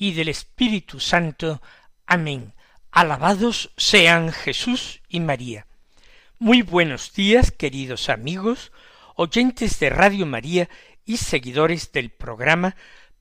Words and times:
y 0.00 0.14
del 0.14 0.30
Espíritu 0.30 0.98
Santo. 0.98 1.60
Amén. 2.06 2.54
Alabados 2.90 3.70
sean 3.76 4.32
Jesús 4.32 5.02
y 5.08 5.20
María. 5.20 5.66
Muy 6.38 6.62
buenos 6.62 7.12
días, 7.12 7.52
queridos 7.52 8.08
amigos, 8.08 8.72
oyentes 9.14 9.78
de 9.78 9.90
Radio 9.90 10.24
María 10.24 10.70
y 11.04 11.18
seguidores 11.18 11.92
del 11.92 12.08
programa 12.08 12.76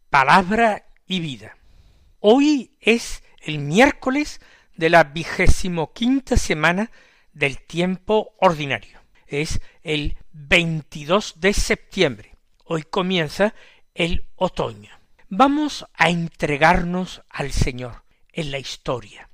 Palabra 0.10 0.86
y 1.06 1.20
Vida. 1.20 1.58
Hoy 2.22 2.72
es 2.80 3.24
el 3.42 3.60
miércoles 3.60 4.40
de 4.78 4.90
la 4.90 5.04
vigésimo 5.04 5.92
quinta 5.92 6.38
semana 6.38 6.92
del 7.34 7.60
tiempo 7.60 8.36
ordinario. 8.40 9.02
Es 9.28 9.60
el 9.84 10.16
22 10.32 11.42
de 11.42 11.54
septiembre. 11.54 12.36
Hoy 12.64 12.84
comienza 12.84 13.54
el 13.94 14.24
otoño. 14.38 14.99
Vamos 15.32 15.86
a 15.94 16.10
entregarnos 16.10 17.22
al 17.30 17.52
Señor 17.52 18.04
en 18.34 18.50
la 18.50 18.58
historia, 18.58 19.30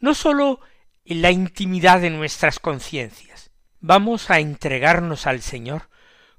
no 0.00 0.14
sólo 0.14 0.60
en 1.04 1.20
la 1.20 1.32
intimidad 1.32 2.00
de 2.00 2.08
nuestras 2.08 2.58
conciencias, 2.58 3.50
vamos 3.78 4.30
a 4.30 4.40
entregarnos 4.40 5.26
al 5.26 5.42
Señor 5.42 5.90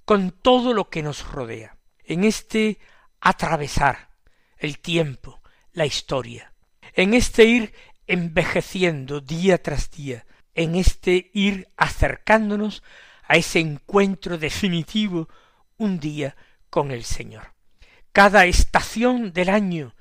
con 0.05 0.31
todo 0.31 0.73
lo 0.73 0.89
que 0.89 1.03
nos 1.03 1.23
rodea, 1.27 1.77
en 2.03 2.23
este 2.23 2.79
atravesar 3.19 4.09
el 4.57 4.79
tiempo, 4.79 5.39
la 5.71 5.85
historia, 5.85 6.51
en 6.93 7.13
este 7.13 7.43
ir 7.45 7.73
envejeciendo 8.07 9.21
día 9.21 9.61
tras 9.61 9.91
día, 9.91 10.25
en 10.55 10.73
este 10.73 11.29
ir 11.31 11.67
acercándonos 11.77 12.81
a 13.27 13.35
ese 13.35 13.59
encuentro 13.59 14.39
definitivo 14.39 15.29
un 15.77 15.99
día 15.99 16.35
con 16.71 16.89
el 16.89 17.03
Señor. 17.03 17.54
Cada 18.16 18.45
estación 18.45 19.33
del 19.33 19.49
año 19.49 19.94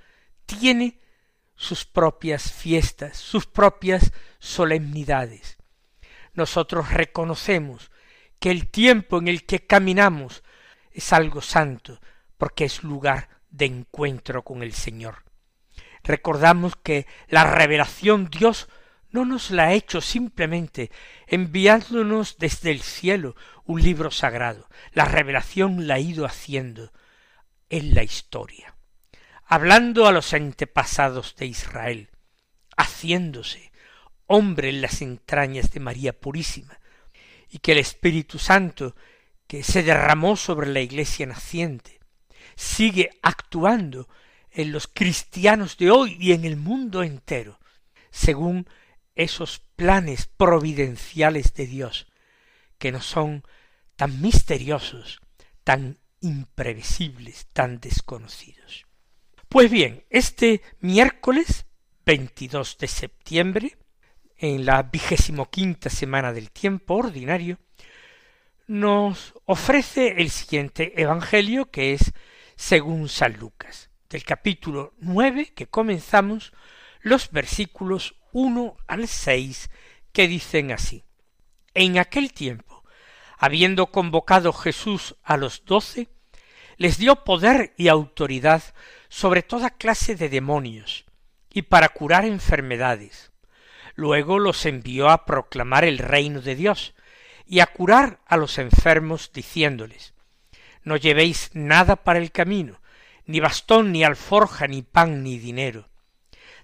tiene 0.46 1.00
sus 1.56 1.84
propias 1.84 2.52
fiestas, 2.52 3.16
sus 3.16 3.46
propias 3.46 4.12
solemnidades. 4.38 5.58
Nosotros 6.32 6.92
reconocemos 6.92 7.90
que 8.38 8.52
el 8.52 8.68
tiempo 8.70 9.18
en 9.18 9.26
el 9.26 9.44
que 9.44 9.66
caminamos 9.66 10.44
es 10.92 11.12
algo 11.12 11.42
santo, 11.42 12.00
porque 12.38 12.66
es 12.66 12.84
lugar 12.84 13.30
de 13.50 13.64
encuentro 13.64 14.44
con 14.44 14.62
el 14.62 14.74
Señor. 14.74 15.24
Recordamos 16.04 16.76
que 16.76 17.08
la 17.26 17.42
revelación 17.52 18.30
Dios 18.30 18.68
no 19.10 19.24
nos 19.24 19.50
la 19.50 19.64
ha 19.64 19.72
hecho 19.72 20.00
simplemente 20.00 20.92
enviándonos 21.26 22.38
desde 22.38 22.70
el 22.70 22.80
cielo 22.80 23.34
un 23.64 23.82
libro 23.82 24.12
sagrado. 24.12 24.68
La 24.92 25.04
revelación 25.04 25.88
la 25.88 25.94
ha 25.94 25.98
ido 25.98 26.26
haciendo 26.26 26.92
en 27.74 27.92
la 27.92 28.04
historia, 28.04 28.76
hablando 29.46 30.06
a 30.06 30.12
los 30.12 30.32
antepasados 30.32 31.34
de 31.34 31.46
Israel, 31.46 32.08
haciéndose 32.76 33.72
hombre 34.26 34.68
en 34.68 34.80
las 34.80 35.02
entrañas 35.02 35.72
de 35.72 35.80
María 35.80 36.12
Purísima, 36.12 36.78
y 37.50 37.58
que 37.58 37.72
el 37.72 37.78
Espíritu 37.78 38.38
Santo 38.38 38.94
que 39.48 39.64
se 39.64 39.82
derramó 39.82 40.36
sobre 40.36 40.68
la 40.68 40.82
iglesia 40.82 41.26
naciente 41.26 41.98
sigue 42.54 43.10
actuando 43.22 44.08
en 44.52 44.70
los 44.70 44.86
cristianos 44.86 45.76
de 45.76 45.90
hoy 45.90 46.16
y 46.20 46.30
en 46.30 46.44
el 46.44 46.56
mundo 46.56 47.02
entero, 47.02 47.58
según 48.12 48.68
esos 49.16 49.58
planes 49.74 50.28
providenciales 50.36 51.54
de 51.54 51.66
Dios, 51.66 52.06
que 52.78 52.92
no 52.92 53.02
son 53.02 53.42
tan 53.96 54.20
misteriosos, 54.20 55.20
tan 55.64 55.98
imprevisibles, 56.24 57.46
tan 57.52 57.80
desconocidos. 57.80 58.86
Pues 59.48 59.70
bien, 59.70 60.04
este 60.08 60.62
miércoles 60.80 61.66
22 62.06 62.78
de 62.78 62.88
septiembre, 62.88 63.76
en 64.38 64.64
la 64.64 64.82
vigésimo 64.82 65.50
quinta 65.50 65.90
semana 65.90 66.32
del 66.32 66.50
tiempo 66.50 66.94
ordinario, 66.94 67.58
nos 68.66 69.34
ofrece 69.44 70.22
el 70.22 70.30
siguiente 70.30 71.00
Evangelio 71.00 71.70
que 71.70 71.92
es 71.92 72.12
según 72.56 73.10
San 73.10 73.34
Lucas, 73.34 73.90
del 74.08 74.24
capítulo 74.24 74.94
nueve 74.98 75.52
que 75.54 75.66
comenzamos 75.66 76.52
los 77.02 77.30
versículos 77.30 78.16
uno 78.32 78.76
al 78.86 79.08
seis 79.08 79.70
que 80.12 80.26
dicen 80.26 80.72
así. 80.72 81.04
En 81.74 81.98
aquel 81.98 82.32
tiempo, 82.32 82.73
habiendo 83.38 83.86
convocado 83.86 84.52
Jesús 84.52 85.16
a 85.22 85.36
los 85.36 85.64
doce, 85.64 86.08
les 86.76 86.98
dio 86.98 87.24
poder 87.24 87.74
y 87.76 87.88
autoridad 87.88 88.62
sobre 89.08 89.42
toda 89.42 89.70
clase 89.70 90.16
de 90.16 90.28
demonios 90.28 91.04
y 91.52 91.62
para 91.62 91.88
curar 91.88 92.24
enfermedades. 92.24 93.32
Luego 93.94 94.38
los 94.38 94.66
envió 94.66 95.08
a 95.08 95.24
proclamar 95.24 95.84
el 95.84 95.98
reino 95.98 96.40
de 96.40 96.56
Dios 96.56 96.94
y 97.46 97.60
a 97.60 97.66
curar 97.66 98.20
a 98.26 98.36
los 98.36 98.58
enfermos 98.58 99.30
diciéndoles 99.32 100.14
No 100.82 100.96
llevéis 100.96 101.50
nada 101.54 101.96
para 101.96 102.18
el 102.18 102.32
camino, 102.32 102.80
ni 103.26 103.40
bastón, 103.40 103.92
ni 103.92 104.02
alforja, 104.02 104.66
ni 104.66 104.82
pan, 104.82 105.22
ni 105.22 105.38
dinero. 105.38 105.88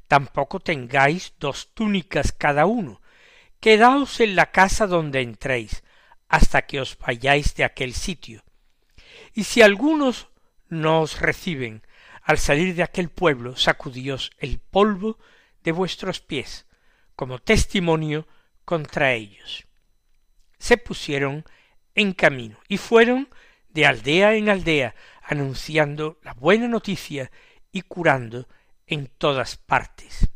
Tampoco 0.09 0.59
tengáis 0.59 1.35
dos 1.39 1.73
túnicas 1.73 2.33
cada 2.33 2.67
uno. 2.67 3.01
Quedaos 3.61 4.19
en 4.21 4.35
la 4.35 4.51
casa 4.51 4.89
donde 4.89 5.21
entréis, 5.21 5.85
hasta 6.31 6.63
que 6.63 6.81
os 6.81 6.97
vayáis 6.97 7.55
de 7.55 7.65
aquel 7.65 7.93
sitio 7.93 8.43
y 9.33 9.45
si 9.45 9.63
algunos 9.63 10.29
no 10.69 11.01
os 11.01 11.21
reciben 11.21 11.83
al 12.23 12.39
salir 12.39 12.75
de 12.75 12.83
aquel 12.83 13.09
pueblo, 13.09 13.57
sacudíos 13.57 14.31
el 14.39 14.59
polvo 14.59 15.19
de 15.63 15.73
vuestros 15.73 16.21
pies, 16.21 16.67
como 17.17 17.39
testimonio 17.39 18.27
contra 18.65 19.13
ellos. 19.13 19.67
Se 20.59 20.77
pusieron 20.77 21.45
en 21.95 22.13
camino 22.13 22.59
y 22.69 22.77
fueron 22.77 23.29
de 23.69 23.87
aldea 23.87 24.35
en 24.35 24.49
aldea, 24.49 24.95
anunciando 25.23 26.19
la 26.23 26.35
buena 26.35 26.69
noticia 26.69 27.31
y 27.73 27.83
curando 27.83 28.49
en 28.87 29.07
todas 29.07 29.57
partes. 29.57 30.29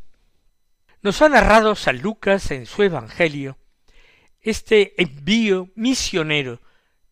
Nos 1.01 1.21
ha 1.21 1.29
narrado 1.29 1.75
San 1.75 2.01
Lucas 2.01 2.49
en 2.51 2.65
su 2.65 2.83
Evangelio 2.83 3.57
este 4.45 5.01
envío 5.01 5.71
misionero 5.75 6.61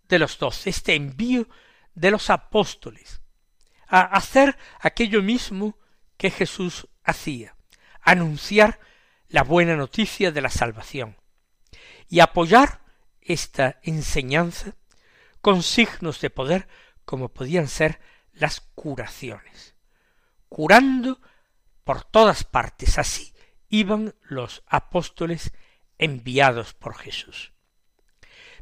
de 0.08 0.20
los 0.20 0.38
doce, 0.38 0.70
este 0.70 0.94
envío 0.94 1.48
de 1.96 2.12
los 2.12 2.30
apóstoles 2.30 3.22
a 3.88 4.02
hacer 4.02 4.56
aquello 4.80 5.24
mismo 5.24 5.78
que 6.16 6.30
Jesús 6.30 6.88
hacía, 7.04 7.56
anunciar 8.02 8.80
la 9.30 9.44
buena 9.44 9.76
noticia 9.76 10.32
de 10.32 10.42
la 10.42 10.50
salvación 10.50 11.18
y 12.08 12.20
apoyar 12.20 12.82
esta 13.20 13.80
enseñanza 13.82 14.76
con 15.42 15.64
signos 15.64 16.22
de 16.22 16.30
poder 16.30 16.68
como 17.04 17.30
podían 17.30 17.68
ser 17.68 18.00
las 18.32 18.62
curaciones, 18.62 19.76
curando 20.50 21.20
por 21.84 22.04
todas 22.04 22.44
partes. 22.44 23.00
Así 23.00 23.34
iban 23.70 24.14
los 24.22 24.64
apóstoles 24.68 25.52
enviados 25.98 26.74
por 26.74 26.96
Jesús. 26.96 27.54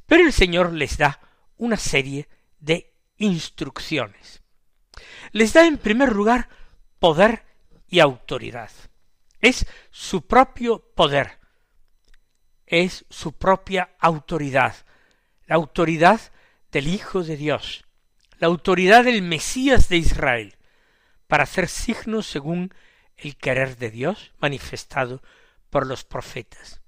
Pero 0.06 0.26
el 0.26 0.34
Señor 0.34 0.74
les 0.74 0.98
da 0.98 1.20
una 1.58 1.78
serie 1.78 2.28
de 2.60 2.94
instrucciones. 3.18 4.42
Les 5.32 5.54
da 5.54 5.66
en 5.66 5.78
primer 5.78 6.14
lugar 6.14 6.50
poder 7.00 7.46
y 7.88 8.00
autoridad. 8.00 8.72
Es 9.40 9.66
su 9.90 10.28
propio 10.28 10.80
poder, 10.96 11.40
es 12.66 13.06
su 13.10 13.34
propia 13.34 13.96
autoridad, 14.00 14.76
la 15.46 15.56
autoridad 15.56 16.22
del 16.72 16.88
Hijo 16.88 17.24
de 17.24 17.38
Dios, 17.38 17.84
la 18.40 18.48
autoridad 18.48 19.04
del 19.04 19.22
Mesías 19.22 19.90
de 19.90 19.98
Israel, 19.98 20.58
para 21.28 21.44
hacer 21.44 21.68
signos 21.68 22.28
según 22.28 22.74
el 23.18 23.36
querer 23.38 23.78
de 23.78 23.92
Dios 23.92 24.34
manifestado 24.40 25.22
por 25.70 25.88
los 25.88 26.04
profetas. 26.04 26.81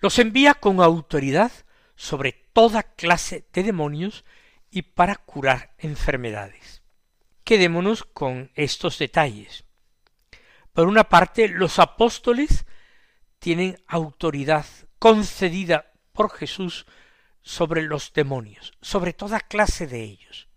Los 0.00 0.18
envía 0.18 0.54
con 0.54 0.80
autoridad 0.80 1.52
sobre 1.94 2.32
toda 2.52 2.82
clase 2.82 3.46
de 3.52 3.62
demonios 3.62 4.24
y 4.70 4.82
para 4.82 5.16
curar 5.16 5.74
enfermedades. 5.78 6.82
Quedémonos 7.44 8.04
con 8.04 8.50
estos 8.54 8.98
detalles. 8.98 9.64
Por 10.72 10.86
una 10.88 11.04
parte, 11.04 11.48
los 11.48 11.78
apóstoles 11.78 12.64
tienen 13.38 13.82
autoridad 13.86 14.66
concedida 14.98 15.92
por 16.12 16.30
Jesús 16.30 16.86
sobre 17.42 17.82
los 17.82 18.12
demonios, 18.12 18.72
sobre 18.80 19.12
toda 19.12 19.40
clase 19.40 19.86
de 19.86 20.02
ellos. 20.02 20.48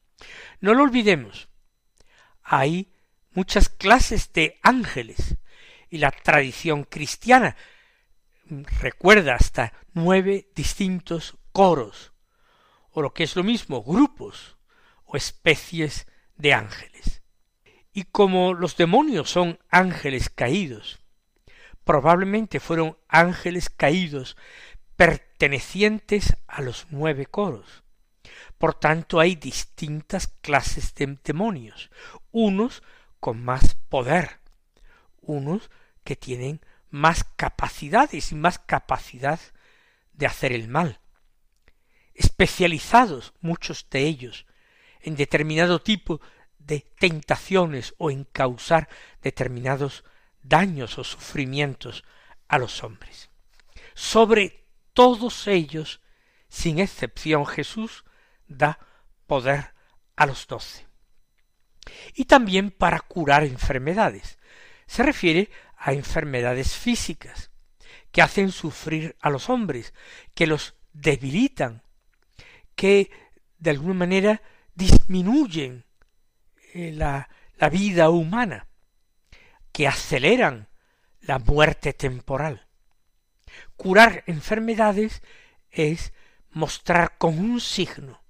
No 0.61 0.73
lo 0.73 0.83
olvidemos, 0.83 1.49
hay 2.43 2.93
muchas 3.31 3.69
clases 3.69 4.31
de 4.33 4.59
ángeles 4.61 5.37
y 5.89 5.97
la 5.97 6.11
tradición 6.11 6.83
cristiana 6.83 7.55
recuerda 8.79 9.35
hasta 9.35 9.73
nueve 9.93 10.49
distintos 10.55 11.37
coros, 11.51 12.13
o 12.91 13.01
lo 13.01 13.13
que 13.13 13.23
es 13.23 13.35
lo 13.35 13.43
mismo, 13.43 13.83
grupos 13.83 14.57
o 15.05 15.17
especies 15.17 16.07
de 16.35 16.53
ángeles. 16.53 17.21
Y 17.93 18.03
como 18.03 18.53
los 18.53 18.75
demonios 18.75 19.29
son 19.29 19.59
ángeles 19.69 20.29
caídos, 20.29 20.99
probablemente 21.83 22.59
fueron 22.59 22.97
ángeles 23.07 23.69
caídos 23.69 24.37
pertenecientes 24.95 26.37
a 26.47 26.61
los 26.61 26.87
nueve 26.89 27.25
coros. 27.25 27.83
Por 28.57 28.73
tanto, 28.75 29.19
hay 29.19 29.35
distintas 29.35 30.27
clases 30.27 30.95
de 30.95 31.17
demonios, 31.23 31.91
unos 32.31 32.81
con 33.19 33.43
más 33.43 33.75
poder, 33.89 34.39
unos 35.21 35.69
que 36.03 36.15
tienen 36.15 36.61
más 36.93 37.23
capacidades 37.23 38.31
y 38.31 38.35
más 38.35 38.59
capacidad 38.59 39.39
de 40.11 40.27
hacer 40.27 40.51
el 40.51 40.67
mal, 40.67 40.99
especializados 42.13 43.33
muchos 43.41 43.89
de 43.89 44.01
ellos 44.01 44.45
en 45.01 45.15
determinado 45.15 45.81
tipo 45.81 46.21
de 46.59 46.81
tentaciones 46.99 47.95
o 47.97 48.11
en 48.11 48.25
causar 48.25 48.89
determinados 49.23 50.03
daños 50.43 50.99
o 50.99 51.03
sufrimientos 51.03 52.03
a 52.47 52.59
los 52.59 52.83
hombres. 52.83 53.31
Sobre 53.95 54.67
todos 54.93 55.47
ellos, 55.47 55.99
sin 56.47 56.77
excepción, 56.77 57.47
Jesús 57.47 58.05
da 58.47 58.77
poder 59.25 59.73
a 60.15 60.27
los 60.27 60.45
doce. 60.45 60.85
Y 62.13 62.25
también 62.25 62.69
para 62.69 62.99
curar 62.99 63.43
enfermedades. 63.45 64.37
Se 64.85 65.01
refiere 65.01 65.49
a 65.83 65.91
enfermedades 65.91 66.75
físicas, 66.77 67.51
que 68.13 68.21
hacen 68.21 68.51
sufrir 68.51 69.17
a 69.19 69.29
los 69.29 69.49
hombres, 69.49 69.93
que 70.33 70.47
los 70.47 70.75
debilitan, 70.93 71.83
que 72.75 73.11
de 73.57 73.71
alguna 73.71 73.93
manera 73.93 74.41
disminuyen 74.75 75.83
eh, 76.73 76.93
la, 76.93 77.27
la 77.57 77.69
vida 77.69 78.09
humana, 78.09 78.67
que 79.73 79.85
aceleran 79.85 80.69
la 81.19 81.39
muerte 81.39 81.91
temporal. 81.91 82.65
Curar 83.75 84.23
enfermedades 84.25 85.21
es 85.69 86.13
mostrar 86.51 87.17
con 87.17 87.39
un 87.39 87.59
signo 87.59 88.23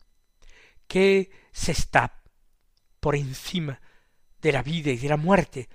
que 0.88 1.30
se 1.52 1.72
está 1.72 2.24
por 3.00 3.16
encima 3.16 3.80
de 4.42 4.52
la 4.54 4.64
vida 4.64 4.90
y 4.90 4.98
de 4.98 5.10
la 5.10 5.18
muerte, 5.18 5.70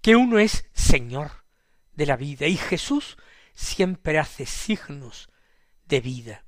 que 0.00 0.16
uno 0.16 0.38
es 0.38 0.68
Señor 0.72 1.44
de 1.92 2.06
la 2.06 2.16
vida 2.16 2.46
y 2.46 2.56
Jesús 2.56 3.16
siempre 3.54 4.18
hace 4.18 4.46
signos 4.46 5.28
de 5.86 6.00
vida. 6.00 6.44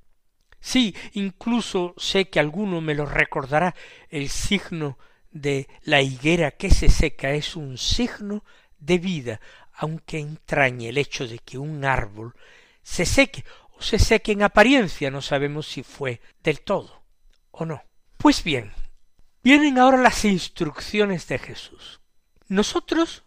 Sí, 0.61 0.95
incluso 1.13 1.95
sé 1.97 2.29
que 2.29 2.41
alguno 2.41 2.81
me 2.81 2.95
lo 2.95 3.07
recordará, 3.07 3.75
el 4.09 4.29
signo 4.29 4.99
de 5.31 5.69
la 5.83 6.03
higuera 6.03 6.53
que 6.53 6.71
se 6.71 6.89
seca 6.89 7.33
es 7.33 7.57
un 7.57 7.79
signo 7.79 8.45
de 8.79 8.99
vida, 8.99 9.41
aunque 9.73 10.19
entrañe 10.19 10.89
el 10.89 10.99
hecho 10.99 11.27
de 11.27 11.39
que 11.39 11.59
un 11.59 11.85
árbol 11.85 12.35
se 12.83 13.07
seque 13.07 13.45
o 13.77 13.83
se 13.83 13.99
seque 13.99 14.33
en 14.33 14.43
apariencia, 14.43 15.11
no 15.11 15.23
sabemos 15.23 15.67
si 15.67 15.83
fue 15.83 16.21
del 16.43 16.61
todo 16.61 17.03
o 17.51 17.65
no. 17.65 17.83
Pues 18.17 18.43
bien, 18.43 18.73
vienen 19.43 19.79
ahora 19.79 19.99
las 19.99 20.25
instrucciones 20.25 21.29
de 21.29 21.39
Jesús. 21.39 22.01
Nosotros 22.49 23.25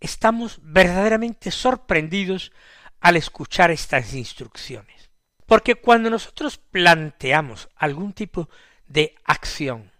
estamos 0.00 0.60
verdaderamente 0.62 1.50
sorprendidos 1.50 2.52
al 3.00 3.16
escuchar 3.16 3.70
estas 3.70 4.14
instrucciones. 4.14 5.10
Porque 5.46 5.76
cuando 5.76 6.10
nosotros 6.10 6.58
planteamos 6.58 7.68
algún 7.76 8.12
tipo 8.12 8.50
de 8.86 9.14
acción, 9.24 9.90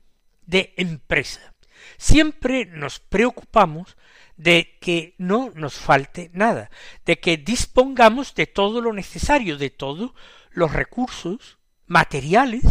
de 0.43 0.75
empresa, 0.76 1.55
siempre 1.97 2.67
nos 2.67 3.00
preocupamos 3.00 3.97
de 4.37 4.76
que 4.81 5.15
no 5.19 5.50
nos 5.55 5.75
falte 5.75 6.31
nada, 6.32 6.70
de 7.05 7.19
que 7.19 7.38
dispongamos 7.38 8.35
de 8.35 8.47
todo 8.47 8.81
lo 8.81 8.93
necesario, 8.93 9.56
de 9.56 9.70
todos 9.70 10.12
los 10.50 10.73
recursos 10.73 11.59
materiales 11.87 12.62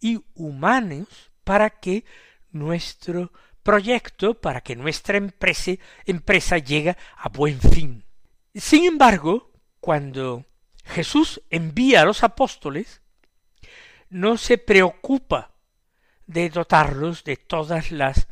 y 0.00 0.20
humanos 0.34 1.08
para 1.44 1.70
que 1.70 2.04
nuestro 2.50 3.32
proyecto, 3.68 4.32
para 4.32 4.62
que 4.62 4.74
nuestra 4.76 5.18
empresa, 5.18 5.72
empresa 6.06 6.56
llegue 6.56 6.96
a 7.18 7.28
buen 7.28 7.60
fin. 7.60 8.02
Sin 8.54 8.84
embargo, 8.84 9.52
cuando 9.78 10.46
Jesús 10.86 11.42
envía 11.50 12.00
a 12.00 12.06
los 12.06 12.22
apóstoles, 12.22 13.02
no 14.08 14.38
se 14.38 14.56
preocupa 14.56 15.50
de 16.26 16.48
dotarlos 16.48 17.24
de 17.24 17.36
todas 17.36 17.90
las 17.90 18.26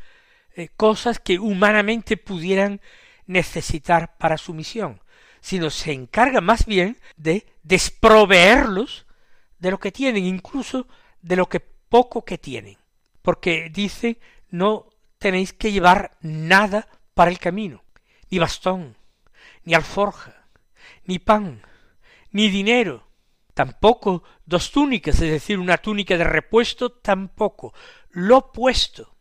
eh, 0.55 0.71
cosas 0.75 1.19
que 1.19 1.39
humanamente 1.39 2.17
pudieran 2.17 2.81
necesitar 3.27 4.17
para 4.17 4.39
su 4.39 4.55
misión, 4.55 5.03
sino 5.43 5.69
se 5.69 5.93
encarga 5.93 6.41
más 6.41 6.65
bien 6.65 6.97
de 7.19 7.45
desproveerlos 7.63 9.05
de 9.59 9.71
lo 9.71 9.79
que 9.79 9.93
tienen, 9.93 10.25
incluso 10.25 10.89
de 11.21 11.37
lo 11.37 11.47
que 11.47 11.61
poco 11.61 12.25
que 12.25 12.39
tienen, 12.39 12.79
porque 13.21 13.69
dice 13.71 14.19
no 14.49 14.87
tenéis 15.19 15.53
que 15.53 15.73
llevar 15.73 16.17
nada 16.21 16.89
para 17.15 17.31
el 17.31 17.39
camino, 17.39 17.85
ni 18.31 18.39
bastón, 18.39 18.97
ni 19.65 19.75
alforja, 19.75 20.49
ni 21.05 21.19
pan, 21.19 21.63
ni 22.31 22.49
dinero, 22.51 23.09
tampoco 23.55 24.23
dos 24.45 24.71
túnicas, 24.71 25.15
es 25.17 25.31
decir, 25.31 25.59
una 25.59 25.79
túnica 25.79 26.17
de 26.17 26.25
repuesto, 26.25 26.93
tampoco. 26.93 27.73
Lo 28.11 28.39
opuesto 28.39 29.17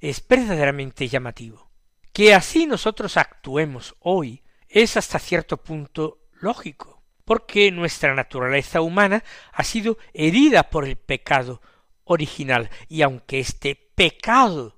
es 0.00 0.26
verdaderamente 0.26 1.08
llamativo. 1.08 1.70
Que 2.12 2.34
así 2.34 2.66
nosotros 2.66 3.16
actuemos 3.16 3.96
hoy 3.98 4.44
es 4.68 4.96
hasta 4.96 5.18
cierto 5.18 5.56
punto 5.56 6.20
lógico, 6.32 7.02
porque 7.24 7.72
nuestra 7.72 8.14
naturaleza 8.14 8.80
humana 8.80 9.24
ha 9.52 9.64
sido 9.64 9.98
herida 10.12 10.70
por 10.70 10.84
el 10.84 10.96
pecado 10.96 11.60
original, 12.04 12.70
y 12.88 13.02
aunque 13.02 13.40
este 13.40 13.74
pecado 13.94 14.73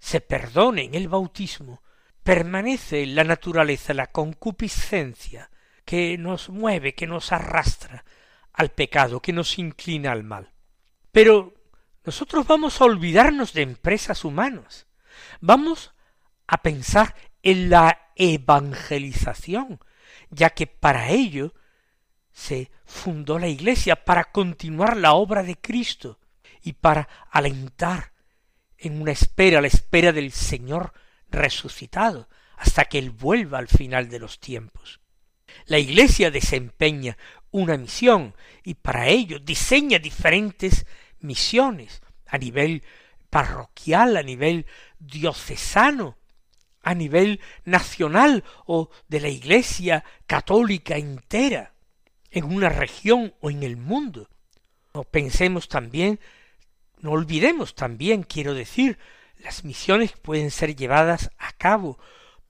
se 0.00 0.20
perdone 0.20 0.84
en 0.84 0.94
el 0.94 1.08
bautismo, 1.08 1.82
permanece 2.22 3.02
en 3.02 3.14
la 3.14 3.22
naturaleza 3.22 3.94
la 3.94 4.08
concupiscencia, 4.08 5.50
que 5.84 6.18
nos 6.18 6.48
mueve, 6.48 6.94
que 6.94 7.06
nos 7.06 7.32
arrastra 7.32 8.04
al 8.52 8.70
pecado, 8.70 9.20
que 9.20 9.32
nos 9.32 9.58
inclina 9.58 10.12
al 10.12 10.24
mal. 10.24 10.52
Pero 11.12 11.54
nosotros 12.04 12.46
vamos 12.46 12.80
a 12.80 12.84
olvidarnos 12.84 13.52
de 13.52 13.62
empresas 13.62 14.24
humanas, 14.24 14.86
vamos 15.40 15.92
a 16.46 16.62
pensar 16.62 17.14
en 17.42 17.70
la 17.70 18.12
evangelización, 18.16 19.80
ya 20.30 20.50
que 20.50 20.66
para 20.66 21.10
ello 21.10 21.54
se 22.32 22.70
fundó 22.84 23.38
la 23.38 23.48
Iglesia, 23.48 24.04
para 24.04 24.24
continuar 24.24 24.96
la 24.96 25.12
obra 25.12 25.42
de 25.42 25.56
Cristo 25.56 26.18
y 26.62 26.74
para 26.74 27.08
alentar 27.30 28.12
en 28.80 29.00
una 29.00 29.12
espera, 29.12 29.60
la 29.60 29.66
espera 29.68 30.12
del 30.12 30.32
Señor 30.32 30.92
resucitado, 31.30 32.28
hasta 32.56 32.86
que 32.86 32.98
Él 32.98 33.10
vuelva 33.10 33.58
al 33.58 33.68
final 33.68 34.08
de 34.08 34.18
los 34.18 34.40
tiempos. 34.40 35.00
La 35.66 35.78
Iglesia 35.78 36.30
desempeña 36.30 37.16
una 37.50 37.76
misión 37.76 38.34
y 38.64 38.74
para 38.74 39.08
ello 39.08 39.38
diseña 39.38 39.98
diferentes 39.98 40.86
misiones 41.20 42.02
a 42.26 42.38
nivel 42.38 42.82
parroquial, 43.28 44.16
a 44.16 44.22
nivel 44.22 44.66
diocesano, 44.98 46.16
a 46.82 46.94
nivel 46.94 47.40
nacional 47.64 48.44
o 48.66 48.90
de 49.08 49.20
la 49.20 49.28
Iglesia 49.28 50.04
católica 50.26 50.96
entera, 50.96 51.74
en 52.30 52.44
una 52.44 52.68
región 52.68 53.34
o 53.40 53.50
en 53.50 53.62
el 53.62 53.76
mundo. 53.76 54.28
No 54.94 55.04
pensemos 55.04 55.68
también, 55.68 56.20
no 57.02 57.12
olvidemos 57.12 57.74
también, 57.74 58.22
quiero 58.22 58.54
decir, 58.54 58.98
las 59.38 59.64
misiones 59.64 60.12
pueden 60.12 60.50
ser 60.50 60.76
llevadas 60.76 61.30
a 61.38 61.52
cabo 61.52 61.98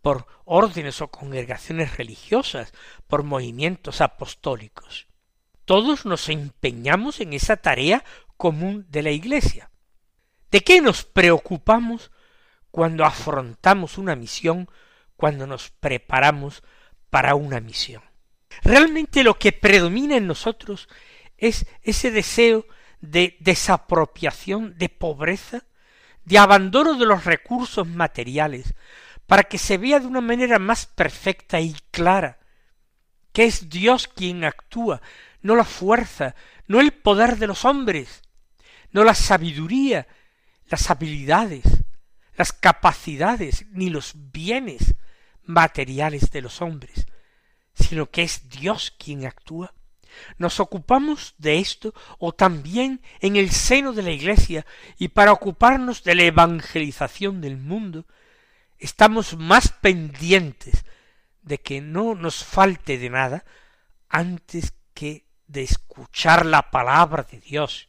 por 0.03 0.27
órdenes 0.45 1.01
o 1.01 1.09
congregaciones 1.09 1.97
religiosas, 1.97 2.73
por 3.07 3.23
movimientos 3.23 4.01
apostólicos. 4.01 5.07
Todos 5.65 6.05
nos 6.07 6.29
empeñamos 6.29 7.21
en 7.21 7.33
esa 7.33 7.57
tarea 7.57 8.05
común 8.37 8.87
de 8.89 9.03
la 9.03 9.11
Iglesia. 9.11 9.71
¿De 10.51 10.63
qué 10.63 10.81
nos 10.81 11.05
preocupamos 11.05 12.11
cuando 12.71 13.05
afrontamos 13.05 13.99
una 13.99 14.17
misión, 14.17 14.69
cuando 15.17 15.47
nos 15.47 15.71
preparamos 15.71 16.63
para 17.11 17.35
una 17.35 17.61
misión. 17.61 18.03
Realmente 18.63 19.25
lo 19.25 19.39
que 19.39 19.53
predomina 19.53 20.17
en 20.17 20.27
nosotros 20.27 20.89
es 21.37 21.67
ese 21.83 22.11
deseo 22.11 22.67
de 23.01 23.37
desapropiación, 23.41 24.77
de 24.79 24.89
pobreza, 24.89 25.65
de 26.25 26.39
abandono 26.39 26.95
de 26.95 27.07
los 27.07 27.25
recursos 27.25 27.87
materiales, 27.87 28.75
para 29.27 29.45
que 29.45 29.59
se 29.59 29.79
vea 29.79 30.01
de 30.01 30.07
una 30.07 30.21
manera 30.21 30.59
más 30.59 30.87
perfecta 30.87 31.61
y 31.61 31.75
clara 31.91 32.41
que 33.33 33.45
es 33.45 33.69
Dios 33.69 34.09
quien 34.09 34.45
actúa, 34.45 35.01
no 35.43 35.57
la 35.57 35.65
fuerza, 35.65 36.35
no 36.67 36.81
el 36.81 36.93
poder 36.93 37.37
de 37.39 37.47
los 37.47 37.65
hombres, 37.65 38.23
no 38.93 39.05
la 39.05 39.15
sabiduría, 39.15 40.07
las 40.67 40.91
habilidades, 40.91 41.65
las 42.37 42.53
capacidades, 42.53 43.67
ni 43.71 43.91
los 43.91 44.13
bienes 44.15 44.95
materiales 45.45 46.31
de 46.31 46.43
los 46.43 46.61
hombres, 46.63 47.07
sino 47.75 48.11
que 48.11 48.23
es 48.23 48.49
Dios 48.49 48.95
quien 48.99 49.27
actúa. 49.27 49.75
Nos 50.39 50.61
ocupamos 50.61 51.35
de 51.39 51.59
esto 51.59 51.95
o 52.19 52.33
también 52.33 53.03
en 53.21 53.37
el 53.37 53.51
seno 53.51 53.93
de 53.93 54.03
la 54.03 54.11
Iglesia 54.11 54.67
y 54.99 55.09
para 55.09 55.33
ocuparnos 55.33 56.03
de 56.05 56.15
la 56.15 56.25
evangelización 56.25 57.41
del 57.41 57.57
mundo, 57.57 58.07
estamos 58.79 59.37
más 59.37 59.73
pendientes 59.73 60.85
de 61.43 61.59
que 61.59 61.81
no 61.81 62.15
nos 62.15 62.45
falte 62.45 62.99
de 62.99 63.11
nada 63.11 63.45
antes 64.09 64.75
que 64.95 65.25
de 65.47 65.63
escuchar 65.63 66.47
la 66.47 66.71
palabra 66.71 67.27
de 67.31 67.41
Dios 67.41 67.89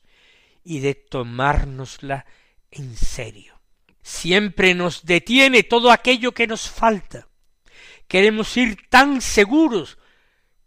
y 0.63 0.79
de 0.79 0.95
tomárnosla 0.95 2.25
en 2.71 2.95
serio. 2.95 3.59
Siempre 4.01 4.73
nos 4.73 5.05
detiene 5.05 5.63
todo 5.63 5.91
aquello 5.91 6.31
que 6.33 6.47
nos 6.47 6.69
falta. 6.69 7.27
Queremos 8.07 8.55
ir 8.57 8.89
tan 8.89 9.21
seguros 9.21 9.97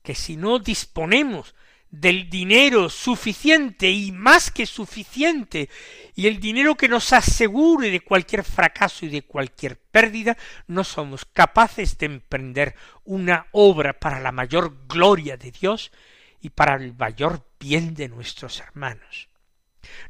que 0.05 0.15
si 0.15 0.37
no 0.37 0.59
disponemos 0.61 1.55
del 1.91 2.29
dinero 2.29 2.91
suficiente 2.91 3.91
y 3.91 4.13
más 4.13 4.51
que 4.51 4.67
suficiente 4.67 5.71
y 6.15 6.27
el 6.27 6.41
dinero 6.41 6.75
que 6.75 6.89
nos 6.89 7.13
asegure 7.13 7.91
de 7.91 8.01
cualquier 8.01 8.45
fracaso 8.45 9.07
y 9.07 9.09
de 9.09 9.23
cualquier 9.23 9.79
pérdida, 9.79 10.37
no 10.67 10.85
somos 10.85 11.25
capaces 11.25 11.97
de 11.97 12.07
emprender 12.07 12.75
una 13.05 13.47
obra 13.53 13.99
para 13.99 14.21
la 14.21 14.31
mayor 14.31 14.87
gloria 14.87 15.37
de 15.37 15.51
Dios 15.51 15.91
y 16.41 16.51
para 16.51 16.75
el 16.77 16.95
mayor 16.95 17.49
bien 17.59 17.95
de 17.95 18.09
nuestros 18.09 18.61
hermanos. 18.61 19.29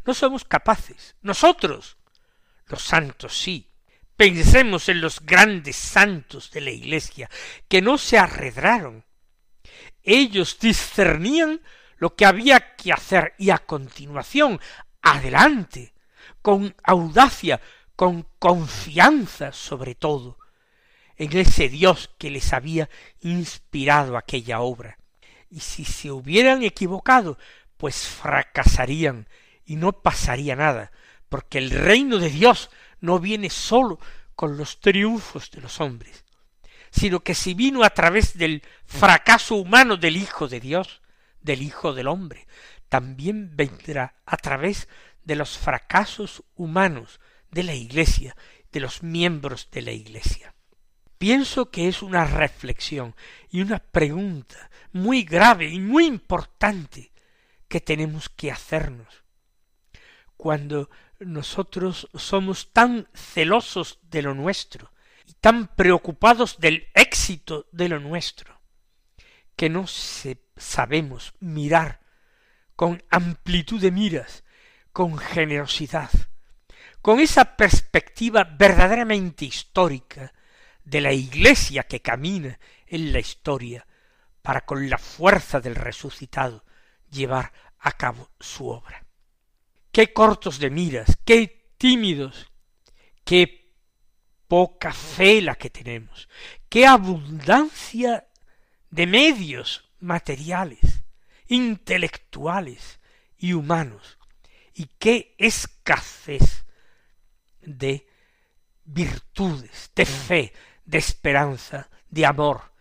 No 0.04 0.12
somos 0.12 0.44
capaces, 0.44 1.14
nosotros, 1.22 1.98
los 2.66 2.82
santos 2.82 3.38
sí. 3.38 3.70
Pensemos 4.16 4.88
en 4.88 5.00
los 5.00 5.20
grandes 5.20 5.76
santos 5.76 6.50
de 6.50 6.60
la 6.62 6.70
Iglesia, 6.70 7.28
que 7.68 7.82
no 7.82 7.98
se 7.98 8.16
arredraron, 8.16 9.04
ellos 10.04 10.58
discernían 10.58 11.60
lo 11.96 12.14
que 12.14 12.26
había 12.26 12.76
que 12.76 12.92
hacer 12.92 13.34
y 13.38 13.50
a 13.50 13.58
continuación, 13.58 14.60
adelante, 15.02 15.94
con 16.42 16.74
audacia, 16.82 17.60
con 17.96 18.26
confianza 18.38 19.52
sobre 19.52 19.94
todo, 19.94 20.38
en 21.16 21.36
ese 21.36 21.68
Dios 21.68 22.10
que 22.18 22.30
les 22.30 22.52
había 22.52 22.90
inspirado 23.20 24.16
aquella 24.16 24.60
obra. 24.60 24.98
Y 25.48 25.60
si 25.60 25.84
se 25.84 26.10
hubieran 26.10 26.62
equivocado, 26.62 27.38
pues 27.76 28.06
fracasarían 28.06 29.28
y 29.64 29.76
no 29.76 29.92
pasaría 29.92 30.56
nada, 30.56 30.92
porque 31.28 31.58
el 31.58 31.70
reino 31.70 32.18
de 32.18 32.30
Dios 32.30 32.70
no 33.00 33.18
viene 33.18 33.50
sólo 33.50 33.98
con 34.34 34.56
los 34.56 34.80
triunfos 34.80 35.50
de 35.50 35.60
los 35.60 35.80
hombres, 35.80 36.23
sino 36.94 37.20
que 37.20 37.34
si 37.34 37.54
vino 37.54 37.82
a 37.82 37.90
través 37.90 38.38
del 38.38 38.62
fracaso 38.84 39.56
humano 39.56 39.96
del 39.96 40.16
Hijo 40.16 40.46
de 40.46 40.60
Dios, 40.60 41.02
del 41.40 41.60
Hijo 41.60 41.92
del 41.92 42.06
Hombre, 42.06 42.46
también 42.88 43.56
vendrá 43.56 44.14
a 44.24 44.36
través 44.36 44.88
de 45.24 45.34
los 45.34 45.58
fracasos 45.58 46.44
humanos 46.54 47.18
de 47.50 47.64
la 47.64 47.74
Iglesia, 47.74 48.36
de 48.70 48.78
los 48.78 49.02
miembros 49.02 49.68
de 49.72 49.82
la 49.82 49.90
Iglesia. 49.90 50.54
Pienso 51.18 51.70
que 51.70 51.88
es 51.88 52.00
una 52.00 52.26
reflexión 52.26 53.16
y 53.50 53.60
una 53.60 53.80
pregunta 53.80 54.70
muy 54.92 55.24
grave 55.24 55.70
y 55.70 55.80
muy 55.80 56.06
importante 56.06 57.10
que 57.66 57.80
tenemos 57.80 58.28
que 58.28 58.52
hacernos. 58.52 59.24
Cuando 60.36 60.90
nosotros 61.18 62.08
somos 62.14 62.72
tan 62.72 63.08
celosos 63.14 63.98
de 64.02 64.22
lo 64.22 64.34
nuestro, 64.34 64.93
tan 65.40 65.68
preocupados 65.74 66.58
del 66.58 66.88
éxito 66.94 67.66
de 67.72 67.88
lo 67.88 68.00
nuestro, 68.00 68.60
que 69.56 69.68
no 69.68 69.86
sabemos 69.86 71.34
mirar 71.40 72.00
con 72.76 73.02
amplitud 73.10 73.80
de 73.80 73.90
miras, 73.90 74.44
con 74.92 75.18
generosidad, 75.18 76.10
con 77.00 77.20
esa 77.20 77.56
perspectiva 77.56 78.44
verdaderamente 78.44 79.44
histórica 79.44 80.32
de 80.84 81.00
la 81.00 81.12
Iglesia 81.12 81.84
que 81.84 82.00
camina 82.00 82.58
en 82.86 83.12
la 83.12 83.18
historia 83.18 83.86
para 84.42 84.64
con 84.64 84.88
la 84.88 84.98
fuerza 84.98 85.60
del 85.60 85.74
resucitado 85.74 86.64
llevar 87.10 87.52
a 87.78 87.92
cabo 87.92 88.30
su 88.40 88.68
obra. 88.68 89.04
Qué 89.90 90.12
cortos 90.12 90.58
de 90.58 90.70
miras, 90.70 91.18
qué 91.24 91.72
tímidos, 91.78 92.50
qué 93.24 93.63
poca 94.48 94.92
fe 94.92 95.40
la 95.40 95.54
que 95.54 95.70
tenemos, 95.70 96.28
qué 96.68 96.86
abundancia 96.86 98.28
de 98.90 99.06
medios 99.06 99.90
materiales, 100.00 101.02
intelectuales 101.46 103.00
y 103.36 103.52
humanos, 103.52 104.18
y 104.74 104.86
qué 104.98 105.34
escasez 105.38 106.64
de 107.60 108.06
virtudes, 108.84 109.90
de 109.94 110.06
fe, 110.06 110.52
de 110.84 110.98
esperanza, 110.98 111.88
de 112.08 112.26
amor, 112.26 112.72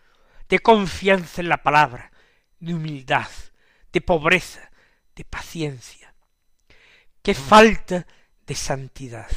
de 0.49 0.59
confianza 0.59 1.41
en 1.41 1.49
la 1.49 1.63
palabra, 1.63 2.11
de 2.59 2.73
humildad, 2.73 3.29
de 3.91 4.01
pobreza, 4.01 4.71
de 5.15 5.23
paciencia. 5.23 6.13
Qué 7.21 7.33
falta 7.33 8.05
de 8.45 8.55
santidad. 8.55 9.31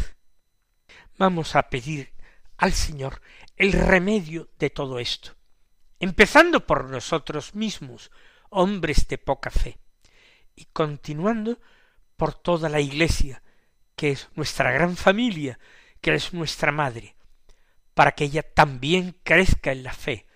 Vamos 1.18 1.54
a 1.54 1.70
pedir 1.70 2.12
al 2.56 2.72
Señor 2.72 3.20
el 3.56 3.72
remedio 3.72 4.48
de 4.58 4.70
todo 4.70 4.98
esto, 4.98 5.34
empezando 5.98 6.66
por 6.66 6.90
nosotros 6.90 7.54
mismos, 7.54 8.10
hombres 8.50 9.08
de 9.08 9.18
poca 9.18 9.50
fe, 9.50 9.78
y 10.54 10.66
continuando 10.66 11.58
por 12.16 12.34
toda 12.34 12.68
la 12.68 12.80
Iglesia, 12.80 13.42
que 13.94 14.10
es 14.10 14.28
nuestra 14.34 14.70
gran 14.72 14.96
familia, 14.96 15.58
que 16.00 16.14
es 16.14 16.32
nuestra 16.32 16.72
madre, 16.72 17.16
para 17.94 18.12
que 18.12 18.24
ella 18.24 18.42
también 18.42 19.16
crezca 19.22 19.72
en 19.72 19.82
la 19.82 19.92
fe, 19.92 20.26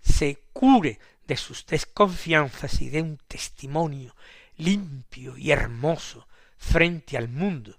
se 0.00 0.44
cure 0.52 0.98
de 1.26 1.36
sus 1.36 1.66
desconfianzas 1.66 2.80
y 2.82 2.88
de 2.88 3.02
un 3.02 3.18
testimonio 3.28 4.16
limpio 4.56 5.36
y 5.36 5.52
hermoso 5.52 6.26
frente 6.56 7.16
al 7.16 7.28
mundo, 7.28 7.78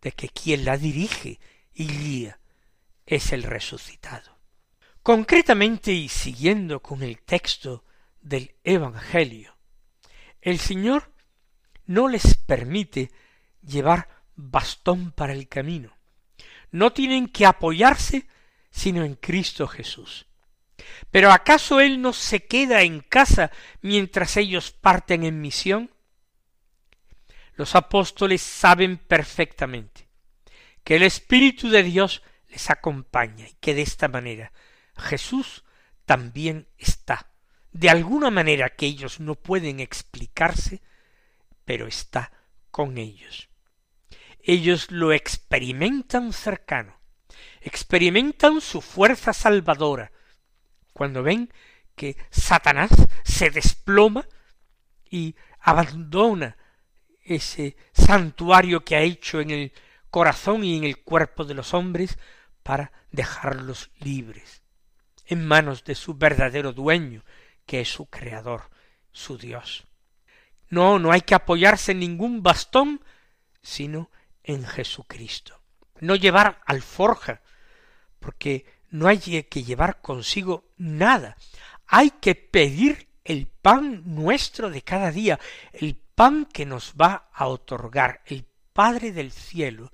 de 0.00 0.12
que 0.12 0.28
quien 0.28 0.64
la 0.64 0.76
dirige 0.76 1.40
y 1.72 1.86
guía 1.86 2.38
es 3.06 3.32
el 3.32 3.42
resucitado. 3.42 4.38
Concretamente 5.02 5.92
y 5.92 6.08
siguiendo 6.08 6.80
con 6.80 7.02
el 7.02 7.20
texto 7.20 7.84
del 8.20 8.54
Evangelio, 8.64 9.56
el 10.40 10.58
Señor 10.58 11.12
no 11.86 12.08
les 12.08 12.36
permite 12.36 13.10
llevar 13.62 14.08
bastón 14.34 15.12
para 15.12 15.32
el 15.32 15.48
camino. 15.48 15.96
No 16.70 16.92
tienen 16.92 17.28
que 17.28 17.46
apoyarse 17.46 18.26
sino 18.70 19.04
en 19.04 19.14
Cristo 19.14 19.68
Jesús. 19.68 20.26
Pero 21.10 21.30
¿acaso 21.30 21.80
Él 21.80 22.00
no 22.00 22.12
se 22.12 22.46
queda 22.46 22.82
en 22.82 23.00
casa 23.00 23.52
mientras 23.80 24.36
ellos 24.36 24.72
parten 24.72 25.22
en 25.22 25.40
misión? 25.40 25.90
Los 27.54 27.76
apóstoles 27.76 28.42
saben 28.42 28.98
perfectamente 28.98 30.08
que 30.82 30.96
el 30.96 31.04
Espíritu 31.04 31.70
de 31.70 31.84
Dios 31.84 32.22
les 32.54 32.70
acompaña 32.70 33.48
y 33.48 33.54
que 33.54 33.74
de 33.74 33.82
esta 33.82 34.06
manera 34.06 34.52
Jesús 34.96 35.64
también 36.06 36.68
está, 36.78 37.32
de 37.72 37.90
alguna 37.90 38.30
manera 38.30 38.70
que 38.70 38.86
ellos 38.86 39.18
no 39.18 39.34
pueden 39.34 39.80
explicarse, 39.80 40.80
pero 41.64 41.88
está 41.88 42.30
con 42.70 42.96
ellos. 42.96 43.48
Ellos 44.40 44.92
lo 44.92 45.12
experimentan 45.12 46.32
cercano, 46.32 46.96
experimentan 47.60 48.60
su 48.60 48.80
fuerza 48.80 49.32
salvadora, 49.32 50.12
cuando 50.92 51.24
ven 51.24 51.52
que 51.96 52.16
Satanás 52.30 52.90
se 53.24 53.50
desploma 53.50 54.28
y 55.10 55.34
abandona 55.58 56.56
ese 57.24 57.76
santuario 57.92 58.84
que 58.84 58.94
ha 58.94 59.00
hecho 59.00 59.40
en 59.40 59.50
el 59.50 59.72
corazón 60.10 60.62
y 60.62 60.76
en 60.76 60.84
el 60.84 61.02
cuerpo 61.02 61.44
de 61.44 61.54
los 61.54 61.74
hombres 61.74 62.18
para 62.64 62.90
dejarlos 63.12 63.92
libres. 64.00 64.62
en 65.26 65.46
manos 65.46 65.84
de 65.84 65.94
su 65.94 66.14
verdadero 66.14 66.74
dueño, 66.74 67.24
que 67.64 67.80
es 67.80 67.88
su 67.88 68.06
creador, 68.10 68.68
su 69.10 69.38
Dios. 69.38 69.86
No, 70.68 70.98
no 70.98 71.12
hay 71.12 71.22
que 71.22 71.34
apoyarse 71.34 71.92
en 71.92 72.00
ningún 72.00 72.42
bastón, 72.42 73.00
sino 73.62 74.10
en 74.42 74.66
Jesucristo. 74.66 75.62
No 76.00 76.14
llevar 76.14 76.60
alforja, 76.66 77.40
porque 78.20 78.66
no 78.90 79.08
hay 79.08 79.18
que 79.18 79.64
llevar 79.64 80.02
consigo 80.02 80.64
nada. 80.76 81.38
Hay 81.86 82.10
que 82.10 82.34
pedir 82.34 83.08
el 83.24 83.46
pan 83.46 84.02
nuestro 84.04 84.68
de 84.68 84.82
cada 84.82 85.10
día, 85.10 85.40
el 85.72 85.96
pan 85.96 86.46
que 86.46 86.66
nos 86.66 86.94
va 87.00 87.30
a 87.32 87.46
otorgar 87.46 88.22
el 88.26 88.44
Padre 88.74 89.12
del 89.12 89.32
cielo, 89.32 89.92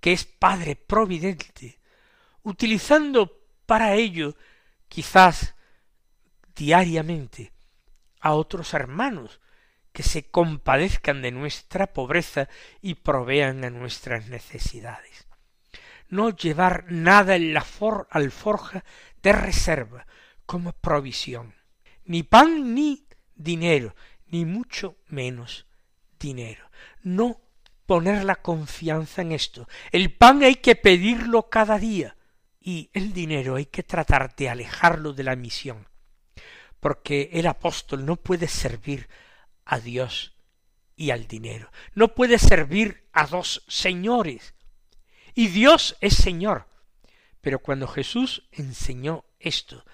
que 0.00 0.12
es 0.12 0.24
Padre 0.24 0.76
providente, 0.76 1.78
utilizando 2.46 3.42
para 3.66 3.94
ello 3.94 4.36
quizás 4.88 5.56
diariamente 6.54 7.52
a 8.20 8.34
otros 8.34 8.72
hermanos 8.72 9.40
que 9.92 10.04
se 10.04 10.30
compadezcan 10.30 11.22
de 11.22 11.32
nuestra 11.32 11.92
pobreza 11.92 12.48
y 12.80 12.94
provean 12.94 13.64
a 13.64 13.70
nuestras 13.70 14.28
necesidades. 14.28 15.26
No 16.08 16.30
llevar 16.30 16.84
nada 16.88 17.34
en 17.34 17.52
la 17.52 17.66
alforja 18.10 18.84
de 19.22 19.32
reserva 19.32 20.06
como 20.46 20.72
provisión, 20.72 21.52
ni 22.04 22.22
pan 22.22 22.76
ni 22.76 23.08
dinero, 23.34 23.96
ni 24.28 24.44
mucho 24.44 24.98
menos 25.08 25.66
dinero. 26.20 26.70
No 27.02 27.40
poner 27.86 28.22
la 28.22 28.36
confianza 28.36 29.22
en 29.22 29.32
esto. 29.32 29.68
El 29.90 30.14
pan 30.14 30.44
hay 30.44 30.56
que 30.56 30.76
pedirlo 30.76 31.50
cada 31.50 31.80
día 31.80 32.15
y 32.66 32.90
el 32.94 33.12
dinero 33.12 33.54
hay 33.54 33.66
que 33.66 33.84
tratar 33.84 34.34
de 34.34 34.48
alejarlo 34.48 35.12
de 35.12 35.22
la 35.22 35.36
misión, 35.36 35.86
porque 36.80 37.30
el 37.32 37.46
apóstol 37.46 38.04
no 38.04 38.16
puede 38.16 38.48
servir 38.48 39.08
a 39.64 39.78
Dios 39.78 40.34
y 40.96 41.12
al 41.12 41.28
dinero, 41.28 41.70
no 41.94 42.08
puede 42.08 42.40
servir 42.40 43.06
a 43.12 43.28
dos 43.28 43.62
señores. 43.68 44.54
Y 45.32 45.46
Dios 45.46 45.96
es 46.00 46.16
Señor. 46.16 46.66
Pero 47.40 47.60
cuando 47.60 47.86
Jesús 47.86 48.48
enseñó 48.50 49.24
esto, 49.38 49.84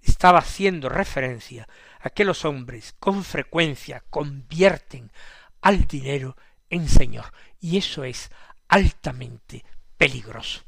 estaba 0.00 0.38
haciendo 0.38 0.88
referencia 0.88 1.68
a 1.98 2.10
que 2.10 2.24
los 2.24 2.44
hombres 2.44 2.94
con 3.00 3.24
frecuencia 3.24 4.04
convierten 4.08 5.10
al 5.62 5.88
dinero 5.88 6.36
en 6.68 6.88
Señor. 6.88 7.32
Y 7.58 7.76
eso 7.76 8.04
es 8.04 8.30
altamente 8.68 9.64
peligroso. 9.96 10.60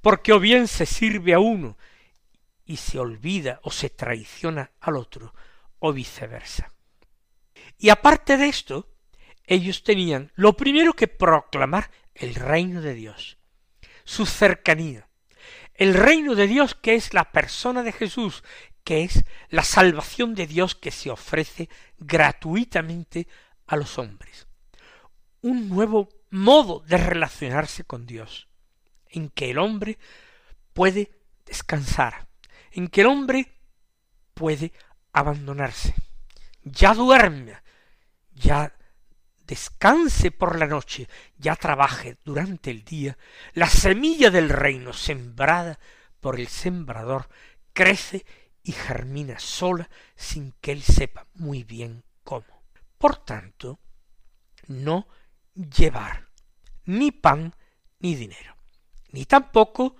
Porque 0.00 0.32
o 0.32 0.40
bien 0.40 0.68
se 0.68 0.86
sirve 0.86 1.34
a 1.34 1.38
uno 1.38 1.76
y 2.64 2.76
se 2.76 2.98
olvida 2.98 3.60
o 3.62 3.70
se 3.70 3.90
traiciona 3.90 4.72
al 4.80 4.96
otro, 4.96 5.34
o 5.78 5.92
viceversa. 5.92 6.72
Y 7.78 7.88
aparte 7.88 8.36
de 8.36 8.48
esto, 8.48 8.88
ellos 9.44 9.82
tenían 9.82 10.32
lo 10.34 10.56
primero 10.56 10.92
que 10.92 11.08
proclamar 11.08 11.90
el 12.14 12.34
reino 12.34 12.82
de 12.82 12.94
Dios, 12.94 13.38
su 14.04 14.26
cercanía, 14.26 15.08
el 15.74 15.94
reino 15.94 16.34
de 16.34 16.46
Dios 16.46 16.74
que 16.74 16.94
es 16.94 17.14
la 17.14 17.32
persona 17.32 17.82
de 17.82 17.92
Jesús, 17.92 18.42
que 18.84 19.04
es 19.04 19.24
la 19.48 19.62
salvación 19.62 20.34
de 20.34 20.46
Dios 20.46 20.74
que 20.74 20.90
se 20.90 21.10
ofrece 21.10 21.68
gratuitamente 21.98 23.28
a 23.66 23.76
los 23.76 23.98
hombres. 23.98 24.46
Un 25.40 25.68
nuevo 25.68 26.08
modo 26.30 26.80
de 26.80 26.98
relacionarse 26.98 27.84
con 27.84 28.06
Dios, 28.06 28.47
en 29.10 29.30
que 29.30 29.50
el 29.50 29.58
hombre 29.58 29.98
puede 30.72 31.10
descansar, 31.46 32.28
en 32.70 32.88
que 32.88 33.00
el 33.02 33.06
hombre 33.06 33.52
puede 34.34 34.72
abandonarse, 35.12 35.94
ya 36.62 36.94
duerme, 36.94 37.56
ya 38.32 38.72
descanse 39.46 40.30
por 40.30 40.58
la 40.58 40.66
noche, 40.66 41.08
ya 41.38 41.56
trabaje 41.56 42.18
durante 42.24 42.70
el 42.70 42.84
día, 42.84 43.16
la 43.54 43.68
semilla 43.68 44.30
del 44.30 44.50
reino 44.50 44.92
sembrada 44.92 45.78
por 46.20 46.38
el 46.38 46.48
sembrador 46.48 47.28
crece 47.72 48.26
y 48.62 48.72
germina 48.72 49.38
sola 49.38 49.88
sin 50.14 50.52
que 50.60 50.72
él 50.72 50.82
sepa 50.82 51.26
muy 51.34 51.64
bien 51.64 52.04
cómo. 52.22 52.62
Por 52.98 53.16
tanto, 53.24 53.80
no 54.66 55.08
llevar 55.54 56.28
ni 56.84 57.10
pan 57.10 57.54
ni 58.00 58.14
dinero, 58.14 58.56
ni 59.10 59.24
tampoco 59.24 59.96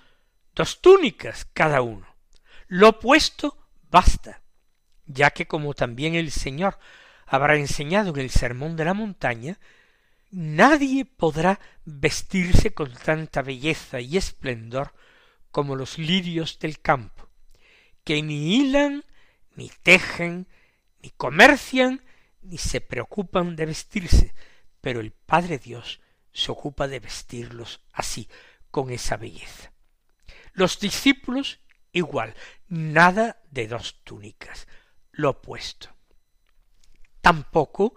dos 0.55 0.81
túnicas 0.81 1.47
cada 1.53 1.83
uno. 1.83 2.07
Lo 2.67 2.99
puesto 2.99 3.57
basta, 3.91 4.43
ya 5.07 5.31
que 5.31 5.47
como 5.47 5.75
también 5.75 6.15
el 6.15 6.31
Señor 6.31 6.79
habrá 7.27 7.57
enseñado 7.57 8.11
en 8.11 8.21
el 8.21 8.31
Sermón 8.31 8.77
de 8.77 8.85
la 8.85 8.95
Montaña, 8.95 9.59
nadie 10.31 11.05
podrá 11.05 11.61
vestirse 11.85 12.75
con 12.75 12.93
tanta 12.93 13.43
belleza 13.43 14.01
y 14.01 14.17
esplendor 14.17 14.93
como 15.51 15.77
los 15.77 15.99
lirios 15.99 16.59
del 16.59 16.81
campo, 16.81 17.29
que 18.05 18.23
ni 18.23 18.57
hilan, 18.57 19.05
ni 19.57 19.71
tejen, 19.83 20.47
ni 21.01 21.11
comercian, 21.11 22.03
ni 22.43 22.59
se 22.59 22.81
preocupan 22.81 23.57
de 23.57 23.67
vestirse, 23.67 24.35
pero 24.81 25.01
el 25.01 25.13
Padre 25.13 25.59
Dios 25.59 26.01
se 26.33 26.53
ocupa 26.53 26.87
de 26.87 27.01
vestirlos 27.01 27.81
así, 27.93 28.29
con 28.71 28.91
esa 28.91 29.17
belleza. 29.17 29.73
Los 30.53 30.81
discípulos 30.81 31.61
igual, 31.93 32.35
nada 32.69 33.43
de 33.51 33.69
dos 33.69 34.01
túnicas, 34.05 34.67
lo 35.13 35.31
opuesto. 35.31 35.89
Tampoco 37.21 37.95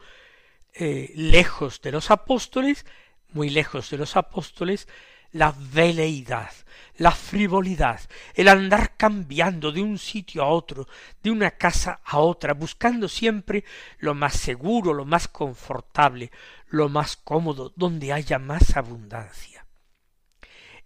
eh, 0.73 1.11
lejos 1.15 1.81
de 1.81 1.91
los 1.91 2.11
apóstoles, 2.11 2.85
muy 3.29 3.49
lejos 3.49 3.89
de 3.89 3.97
los 3.97 4.15
apóstoles, 4.15 4.87
la 5.31 5.55
veleidad, 5.57 6.51
la 6.97 7.11
frivolidad, 7.11 8.01
el 8.33 8.47
andar 8.47 8.95
cambiando 8.97 9.71
de 9.71 9.81
un 9.81 9.97
sitio 9.97 10.43
a 10.43 10.47
otro, 10.47 10.87
de 11.23 11.31
una 11.31 11.51
casa 11.51 12.01
a 12.03 12.19
otra, 12.19 12.53
buscando 12.53 13.07
siempre 13.07 13.63
lo 13.99 14.13
más 14.13 14.33
seguro, 14.33 14.93
lo 14.93 15.05
más 15.05 15.27
confortable, 15.27 16.31
lo 16.67 16.89
más 16.89 17.15
cómodo, 17.15 17.71
donde 17.75 18.13
haya 18.13 18.39
más 18.39 18.75
abundancia. 18.75 19.50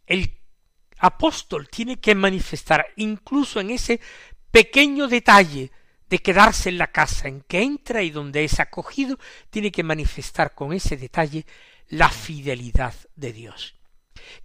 El 0.05 0.37
apóstol 0.97 1.67
tiene 1.69 1.99
que 1.99 2.15
manifestar 2.15 2.87
incluso 2.95 3.59
en 3.59 3.71
ese 3.71 3.99
pequeño 4.51 5.07
detalle 5.07 5.71
de 6.09 6.19
quedarse 6.19 6.69
en 6.69 6.77
la 6.77 6.91
casa 6.91 7.27
en 7.27 7.41
que 7.41 7.61
entra 7.61 8.03
y 8.03 8.11
donde 8.11 8.43
es 8.43 8.59
acogido, 8.59 9.17
tiene 9.49 9.71
que 9.71 9.83
manifestar 9.83 10.53
con 10.53 10.71
ese 10.71 10.97
detalle 10.97 11.45
la 11.87 12.09
fidelidad 12.09 12.93
de 13.15 13.33
Dios 13.33 13.75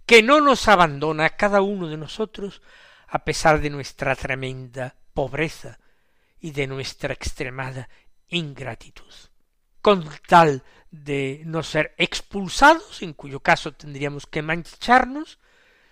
que 0.05 0.23
no 0.23 0.41
nos 0.41 0.67
abandona 0.67 1.25
a 1.25 1.35
cada 1.35 1.61
uno 1.61 1.87
de 1.87 1.97
nosotros 1.97 2.61
a 3.07 3.23
pesar 3.23 3.61
de 3.61 3.69
nuestra 3.69 4.15
tremenda 4.15 4.95
pobreza 5.13 5.79
y 6.39 6.51
de 6.51 6.67
nuestra 6.67 7.13
extremada 7.13 7.89
ingratitud. 8.29 9.13
Con 9.81 10.07
tal 10.27 10.63
de 10.91 11.41
no 11.45 11.63
ser 11.63 11.93
expulsados, 11.97 13.01
en 13.01 13.13
cuyo 13.13 13.39
caso 13.41 13.73
tendríamos 13.73 14.27
que 14.27 14.41
mancharnos, 14.41 15.39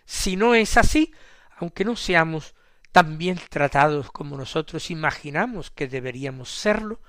si 0.09 0.35
no 0.35 0.55
es 0.55 0.77
así, 0.77 1.13
aunque 1.57 1.85
no 1.85 1.95
seamos 1.95 2.55
tan 2.91 3.17
bien 3.17 3.39
tratados 3.49 4.11
como 4.11 4.37
nosotros 4.37 4.89
imaginamos 4.89 5.69
que 5.69 5.87
deberíamos 5.87 6.49
serlo, 6.49 7.01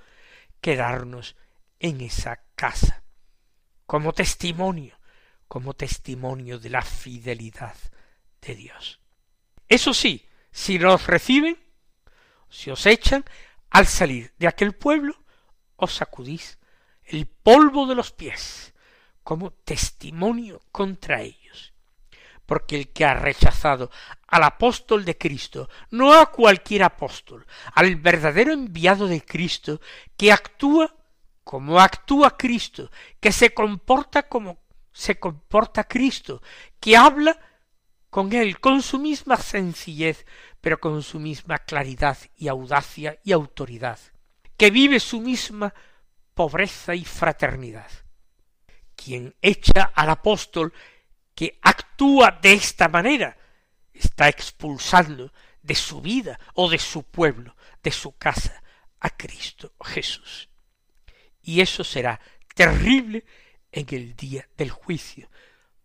quedarnos 0.60 1.36
en 1.78 2.02
esa 2.02 2.42
casa, 2.54 3.02
como 3.86 4.12
testimonio 4.12 5.00
como 5.50 5.74
testimonio 5.74 6.60
de 6.60 6.70
la 6.70 6.80
fidelidad 6.80 7.74
de 8.40 8.54
Dios. 8.54 9.00
Eso 9.66 9.92
sí, 9.92 10.24
si 10.52 10.78
los 10.78 11.08
reciben, 11.08 11.58
si 12.48 12.70
os 12.70 12.86
echan, 12.86 13.24
al 13.68 13.88
salir 13.88 14.32
de 14.38 14.46
aquel 14.46 14.76
pueblo, 14.76 15.24
os 15.74 15.94
sacudís 15.94 16.60
el 17.02 17.26
polvo 17.26 17.88
de 17.88 17.96
los 17.96 18.12
pies 18.12 18.74
como 19.24 19.50
testimonio 19.50 20.62
contra 20.70 21.22
ellos. 21.22 21.39
Porque 22.50 22.74
el 22.74 22.88
que 22.88 23.04
ha 23.04 23.14
rechazado 23.14 23.92
al 24.26 24.42
apóstol 24.42 25.04
de 25.04 25.16
Cristo, 25.16 25.68
no 25.92 26.12
a 26.12 26.32
cualquier 26.32 26.82
apóstol, 26.82 27.46
al 27.76 27.94
verdadero 27.94 28.52
enviado 28.52 29.06
de 29.06 29.24
Cristo, 29.24 29.80
que 30.16 30.32
actúa 30.32 30.92
como 31.44 31.78
actúa 31.78 32.36
Cristo, 32.36 32.90
que 33.20 33.30
se 33.30 33.54
comporta 33.54 34.24
como 34.24 34.58
se 34.90 35.20
comporta 35.20 35.84
Cristo, 35.84 36.42
que 36.80 36.96
habla 36.96 37.38
con 38.10 38.32
él, 38.32 38.58
con 38.58 38.82
su 38.82 38.98
misma 38.98 39.36
sencillez, 39.36 40.26
pero 40.60 40.80
con 40.80 41.04
su 41.04 41.20
misma 41.20 41.58
claridad 41.58 42.18
y 42.36 42.48
audacia 42.48 43.20
y 43.22 43.30
autoridad, 43.30 44.00
que 44.56 44.72
vive 44.72 44.98
su 44.98 45.20
misma 45.20 45.72
pobreza 46.34 46.96
y 46.96 47.04
fraternidad. 47.04 47.92
Quien 48.96 49.36
echa 49.40 49.92
al 49.94 50.10
apóstol 50.10 50.72
que 51.34 51.58
actúa 51.62 52.38
de 52.42 52.52
esta 52.52 52.88
manera, 52.88 53.36
está 53.92 54.28
expulsando 54.28 55.32
de 55.62 55.74
su 55.74 56.00
vida 56.00 56.38
o 56.54 56.68
de 56.68 56.78
su 56.78 57.02
pueblo, 57.04 57.56
de 57.82 57.90
su 57.90 58.16
casa, 58.16 58.62
a 59.00 59.10
Cristo 59.10 59.72
Jesús. 59.82 60.48
Y 61.42 61.60
eso 61.60 61.84
será 61.84 62.20
terrible 62.54 63.24
en 63.72 63.86
el 63.90 64.14
día 64.14 64.48
del 64.56 64.70
juicio, 64.70 65.30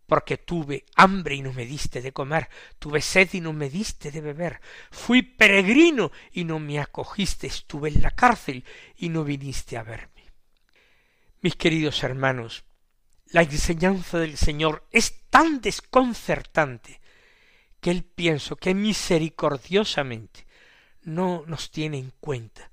porque 0.06 0.36
tuve 0.36 0.84
hambre 0.94 1.34
y 1.34 1.42
no 1.42 1.52
me 1.52 1.64
diste 1.64 2.02
de 2.02 2.12
comer, 2.12 2.48
tuve 2.78 3.00
sed 3.00 3.30
y 3.32 3.40
no 3.40 3.52
me 3.52 3.70
diste 3.70 4.10
de 4.10 4.20
beber, 4.20 4.60
fui 4.90 5.22
peregrino 5.22 6.12
y 6.32 6.44
no 6.44 6.58
me 6.58 6.78
acogiste, 6.78 7.46
estuve 7.46 7.88
en 7.88 8.02
la 8.02 8.10
cárcel 8.10 8.64
y 8.96 9.08
no 9.08 9.24
viniste 9.24 9.76
a 9.76 9.82
verme. 9.82 10.30
Mis 11.40 11.56
queridos 11.56 12.02
hermanos, 12.02 12.64
la 13.36 13.42
enseñanza 13.42 14.18
del 14.18 14.38
Señor 14.38 14.86
es 14.92 15.28
tan 15.28 15.60
desconcertante 15.60 17.02
que 17.82 17.90
él 17.90 18.02
pienso 18.02 18.56
que 18.56 18.74
misericordiosamente 18.74 20.46
no 21.02 21.44
nos 21.46 21.70
tiene 21.70 21.98
en 21.98 22.14
cuenta 22.18 22.70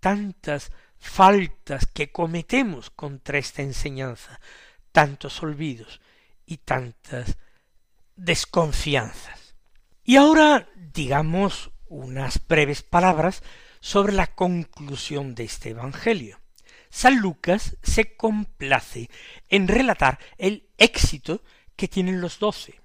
tantas 0.00 0.72
faltas 0.98 1.86
que 1.86 2.12
cometemos 2.12 2.90
contra 2.90 3.38
esta 3.38 3.62
enseñanza, 3.62 4.40
tantos 4.92 5.42
olvidos 5.42 6.02
y 6.44 6.58
tantas 6.58 7.38
desconfianzas. 8.14 9.54
Y 10.04 10.16
ahora 10.16 10.68
digamos 10.92 11.70
unas 11.86 12.46
breves 12.46 12.82
palabras 12.82 13.42
sobre 13.80 14.12
la 14.12 14.26
conclusión 14.34 15.34
de 15.34 15.44
este 15.44 15.70
Evangelio. 15.70 16.43
San 16.94 17.16
Lucas 17.16 17.76
se 17.82 18.14
complace 18.16 19.10
en 19.48 19.66
relatar 19.66 20.20
el 20.38 20.68
éxito 20.78 21.42
que 21.74 21.88
tienen 21.88 22.20
los 22.20 22.38
doce. 22.38 22.80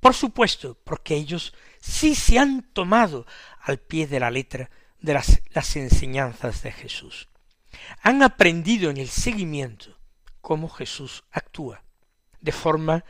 Por 0.00 0.12
supuesto, 0.12 0.76
porque 0.84 1.14
ellos 1.14 1.54
sí 1.80 2.14
se 2.14 2.38
han 2.38 2.62
tomado 2.74 3.26
al 3.62 3.78
pie 3.78 4.06
de 4.06 4.20
la 4.20 4.30
letra 4.30 4.68
de 5.00 5.14
las, 5.14 5.40
las 5.48 5.76
enseñanzas 5.76 6.62
de 6.62 6.72
Jesús. 6.72 7.30
Han 8.02 8.22
aprendido 8.22 8.90
en 8.90 8.98
el 8.98 9.08
seguimiento 9.08 9.98
cómo 10.42 10.68
Jesús 10.68 11.24
actúa, 11.30 11.82
de 12.42 12.52
forma 12.52 13.02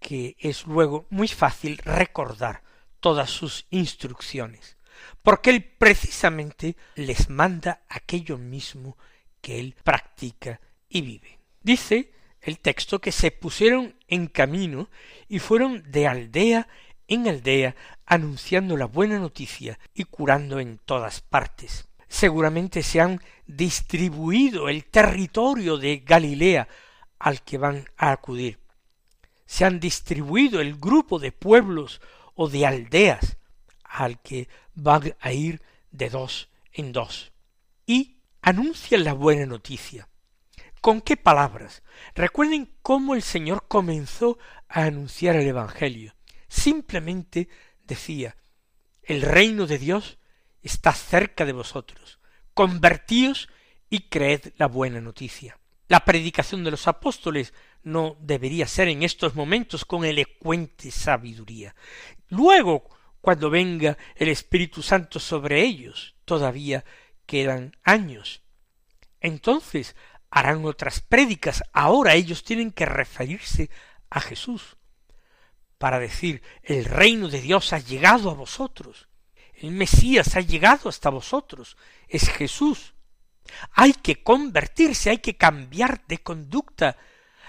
que 0.00 0.36
es 0.40 0.66
luego 0.66 1.06
muy 1.08 1.28
fácil 1.28 1.78
recordar 1.84 2.64
todas 2.98 3.30
sus 3.30 3.64
instrucciones, 3.70 4.76
porque 5.22 5.50
él 5.50 5.62
precisamente 5.62 6.76
les 6.96 7.30
manda 7.30 7.84
aquello 7.88 8.38
mismo 8.38 8.98
que 9.40 9.58
él 9.58 9.74
practica 9.82 10.60
y 10.88 11.02
vive. 11.02 11.38
Dice 11.62 12.12
el 12.40 12.60
texto 12.60 13.00
que 13.00 13.12
se 13.12 13.30
pusieron 13.30 13.94
en 14.06 14.26
camino 14.26 14.88
y 15.28 15.38
fueron 15.38 15.90
de 15.90 16.06
aldea 16.06 16.68
en 17.08 17.26
aldea 17.26 17.74
anunciando 18.06 18.76
la 18.76 18.84
buena 18.84 19.18
noticia 19.18 19.78
y 19.94 20.04
curando 20.04 20.60
en 20.60 20.78
todas 20.78 21.20
partes. 21.20 21.88
Seguramente 22.06 22.82
se 22.82 23.00
han 23.00 23.20
distribuido 23.46 24.68
el 24.68 24.84
territorio 24.84 25.76
de 25.78 25.98
Galilea 25.98 26.68
al 27.18 27.42
que 27.42 27.58
van 27.58 27.86
a 27.96 28.12
acudir. 28.12 28.58
Se 29.46 29.64
han 29.64 29.80
distribuido 29.80 30.60
el 30.60 30.76
grupo 30.76 31.18
de 31.18 31.32
pueblos 31.32 32.00
o 32.34 32.48
de 32.48 32.66
aldeas 32.66 33.36
al 33.82 34.20
que 34.20 34.48
van 34.74 35.14
a 35.20 35.32
ir 35.32 35.62
de 35.90 36.10
dos 36.10 36.48
en 36.72 36.92
dos. 36.92 37.32
Y 37.86 38.17
anuncian 38.42 39.04
la 39.04 39.12
buena 39.12 39.46
noticia. 39.46 40.08
¿Con 40.80 41.00
qué 41.00 41.16
palabras? 41.16 41.82
Recuerden 42.14 42.74
cómo 42.82 43.14
el 43.14 43.22
Señor 43.22 43.66
comenzó 43.68 44.38
a 44.68 44.84
anunciar 44.84 45.36
el 45.36 45.46
Evangelio. 45.46 46.14
Simplemente 46.48 47.48
decía, 47.84 48.36
el 49.02 49.22
reino 49.22 49.66
de 49.66 49.78
Dios 49.78 50.18
está 50.62 50.92
cerca 50.92 51.44
de 51.44 51.52
vosotros. 51.52 52.20
Convertíos 52.54 53.48
y 53.90 54.08
creed 54.08 54.52
la 54.56 54.66
buena 54.66 55.00
noticia. 55.00 55.58
La 55.88 56.04
predicación 56.04 56.64
de 56.64 56.70
los 56.70 56.86
apóstoles 56.86 57.54
no 57.82 58.16
debería 58.20 58.66
ser 58.66 58.88
en 58.88 59.02
estos 59.02 59.34
momentos 59.34 59.84
con 59.84 60.04
elocuente 60.04 60.90
sabiduría. 60.90 61.74
Luego, 62.28 62.84
cuando 63.20 63.50
venga 63.50 63.96
el 64.14 64.28
Espíritu 64.28 64.82
Santo 64.82 65.18
sobre 65.18 65.62
ellos, 65.62 66.14
todavía 66.24 66.84
quedan 67.28 67.76
años. 67.84 68.42
Entonces 69.20 69.94
harán 70.30 70.64
otras 70.64 71.00
prédicas. 71.00 71.62
Ahora 71.72 72.14
ellos 72.14 72.42
tienen 72.42 72.72
que 72.72 72.86
referirse 72.86 73.70
a 74.10 74.20
Jesús 74.20 74.76
para 75.76 76.00
decir 76.00 76.42
el 76.62 76.86
reino 76.86 77.28
de 77.28 77.40
Dios 77.40 77.72
ha 77.72 77.78
llegado 77.78 78.30
a 78.30 78.34
vosotros. 78.34 79.08
El 79.54 79.72
Mesías 79.72 80.36
ha 80.36 80.40
llegado 80.40 80.88
hasta 80.88 81.10
vosotros. 81.10 81.76
Es 82.08 82.28
Jesús. 82.30 82.94
Hay 83.72 83.92
que 83.92 84.22
convertirse, 84.22 85.10
hay 85.10 85.18
que 85.18 85.36
cambiar 85.36 86.06
de 86.06 86.18
conducta, 86.18 86.96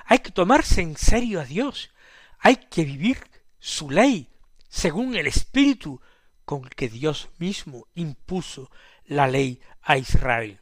hay 0.06 0.20
que 0.20 0.32
tomarse 0.32 0.82
en 0.82 0.98
serio 0.98 1.42
a 1.42 1.46
Dios, 1.46 1.92
hay 2.40 2.56
que 2.56 2.86
vivir 2.86 3.20
su 3.60 3.90
ley 3.90 4.30
según 4.70 5.16
el 5.16 5.28
espíritu 5.28 6.02
con 6.46 6.64
que 6.64 6.88
Dios 6.88 7.30
mismo 7.38 7.88
impuso 7.96 8.72
la 9.10 9.28
ley 9.28 9.60
a 9.82 9.98
Israel. 9.98 10.62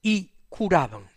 Y 0.00 0.32
curaban. 0.48 1.10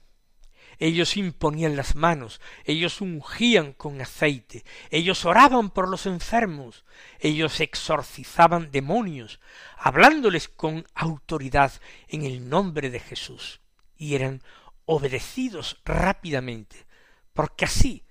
Ellos 0.79 1.15
imponían 1.15 1.75
las 1.75 1.95
manos, 1.95 2.41
ellos 2.65 3.01
ungían 3.01 3.73
con 3.73 4.01
aceite, 4.01 4.65
ellos 4.89 5.25
oraban 5.25 5.69
por 5.69 5.87
los 5.87 6.07
enfermos, 6.07 6.85
ellos 7.19 7.59
exorcizaban 7.59 8.71
demonios, 8.71 9.39
hablándoles 9.77 10.49
con 10.49 10.87
autoridad 10.95 11.71
en 12.07 12.23
el 12.23 12.49
nombre 12.49 12.89
de 12.89 12.99
Jesús, 12.99 13.61
y 13.95 14.15
eran 14.15 14.41
obedecidos 14.85 15.79
rápidamente, 15.85 16.87
porque 17.33 17.65
así 17.65 18.03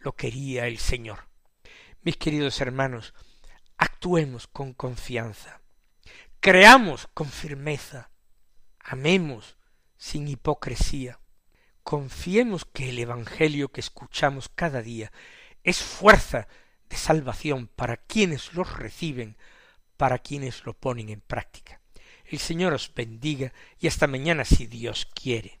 lo 0.00 0.16
quería 0.16 0.66
el 0.66 0.78
Señor. 0.78 1.28
Mis 2.02 2.16
queridos 2.16 2.60
hermanos, 2.60 3.14
actuemos 3.76 4.48
con 4.48 4.74
confianza, 4.74 5.57
creamos 6.50 7.06
con 7.12 7.28
firmeza, 7.28 8.10
amemos 8.80 9.58
sin 9.98 10.28
hipocresía, 10.28 11.20
confiemos 11.82 12.64
que 12.64 12.88
el 12.88 12.98
Evangelio 13.00 13.68
que 13.68 13.82
escuchamos 13.82 14.48
cada 14.54 14.80
día 14.80 15.12
es 15.62 15.82
fuerza 15.82 16.48
de 16.88 16.96
salvación 16.96 17.68
para 17.76 17.98
quienes 17.98 18.54
los 18.54 18.78
reciben, 18.78 19.36
para 19.98 20.20
quienes 20.20 20.64
lo 20.64 20.72
ponen 20.72 21.10
en 21.10 21.20
práctica. 21.20 21.82
El 22.24 22.38
Señor 22.38 22.72
os 22.72 22.94
bendiga 22.94 23.52
y 23.78 23.86
hasta 23.86 24.06
mañana 24.06 24.46
si 24.46 24.66
Dios 24.66 25.06
quiere. 25.14 25.60